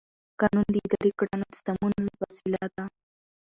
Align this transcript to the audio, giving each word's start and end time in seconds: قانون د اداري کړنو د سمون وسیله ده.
قانون 0.39 0.67
د 0.71 0.75
اداري 0.85 1.11
کړنو 1.19 1.45
د 1.51 1.55
سمون 1.65 1.93
وسیله 2.21 2.65
ده. 2.75 2.83